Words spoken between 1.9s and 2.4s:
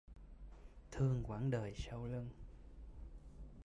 lưng